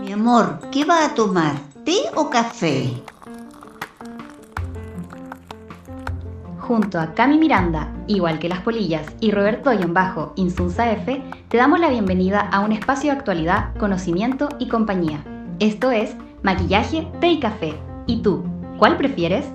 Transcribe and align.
Mi 0.00 0.12
amor, 0.12 0.60
¿qué 0.70 0.84
va 0.84 1.04
a 1.04 1.14
tomar? 1.14 1.54
¿Té 1.84 1.96
o 2.14 2.30
café? 2.30 3.02
Junto 6.60 7.00
a 7.00 7.14
Cami 7.14 7.38
Miranda, 7.38 7.92
igual 8.06 8.38
que 8.38 8.48
las 8.48 8.60
polillas, 8.60 9.06
y 9.20 9.30
Roberto 9.30 9.70
Bajo 9.88 10.32
Insunza 10.36 10.90
F, 10.92 11.22
te 11.48 11.56
damos 11.56 11.80
la 11.80 11.88
bienvenida 11.88 12.40
a 12.40 12.60
un 12.60 12.72
espacio 12.72 13.10
de 13.10 13.18
actualidad, 13.18 13.74
conocimiento 13.78 14.48
y 14.58 14.68
compañía. 14.68 15.24
Esto 15.60 15.90
es 15.90 16.14
Maquillaje, 16.42 17.08
Té 17.20 17.28
y 17.28 17.40
Café. 17.40 17.74
¿Y 18.06 18.22
tú? 18.22 18.44
¿Cuál 18.78 18.96
prefieres? 18.96 19.46